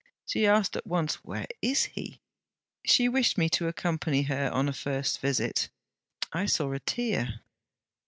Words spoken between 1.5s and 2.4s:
is he?